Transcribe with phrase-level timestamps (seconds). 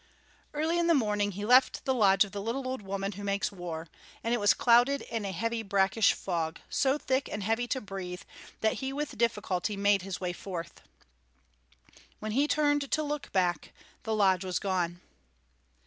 [0.55, 3.51] Early in the morning he left the lodge of the Little Old Woman Who Makes
[3.51, 3.87] War,
[4.23, 8.23] and it was clouded in a heavy brackish fog, so thick and heavy to breathe
[8.61, 10.81] that he with difficulty made his way forth.
[12.17, 15.01] When he turned to look hack, the lodge was gone.